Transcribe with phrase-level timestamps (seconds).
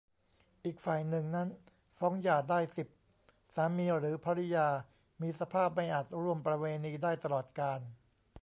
[0.65, 1.47] อีกฝ่ายหนึ่งนั้น
[1.97, 2.87] ฟ้องหย่าได้ สิบ
[3.55, 4.67] สามีหรือภริยา
[5.21, 7.79] มีสภาพไม่อาจร่วมประเวณีได้ตลอดกาล